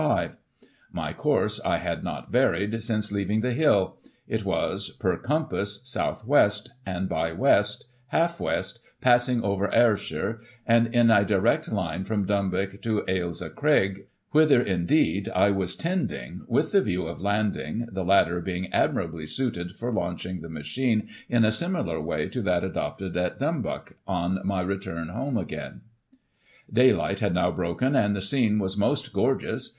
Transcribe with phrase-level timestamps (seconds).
[0.91, 6.25] My course I had not varied since leaving the hill; it was, per compass, south
[6.25, 12.25] west, and by west, hcJf west, passing over Ayrshire, and in a direct line from
[12.25, 18.03] Dumbuck to Ailsa Craig, whither, indeed, I was tending, with the view of landing, the
[18.03, 23.15] latter being admirably suited for launching the machine in a similar way to that adopted
[23.17, 25.81] at Dumbuck, on my return home again."
[26.73, 29.69] Daylight had now broken, and the scene was most gorgeous.